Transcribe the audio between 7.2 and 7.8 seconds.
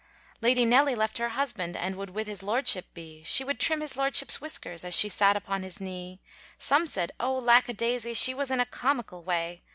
lack a